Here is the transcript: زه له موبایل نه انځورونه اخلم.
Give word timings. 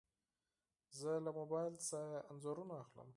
زه 0.99 1.11
له 1.25 1.31
موبایل 1.39 1.73
نه 2.13 2.19
انځورونه 2.29 2.73
اخلم. 2.83 3.09